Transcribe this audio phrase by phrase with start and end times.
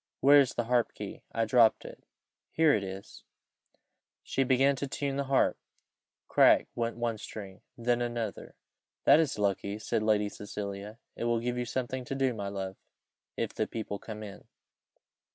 [0.19, 1.21] Where is the harp key?
[1.31, 2.03] I dropped it
[2.49, 3.23] here it is."
[4.23, 5.59] She began to tune the harp.
[6.27, 8.55] Crack went one string then another.
[9.03, 12.77] "That is lucky," said Lady Cecilia, "it will give you something to do, my love,
[13.37, 14.45] if the people come in."